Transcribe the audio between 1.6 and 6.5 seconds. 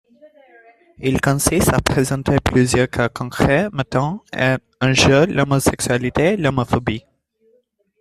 à présenter plusieurs cas concrets mettant en jeu l'homosexualité et